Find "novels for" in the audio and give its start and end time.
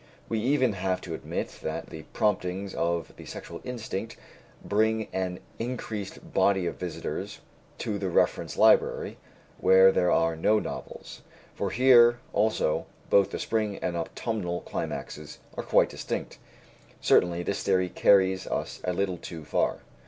10.57-11.69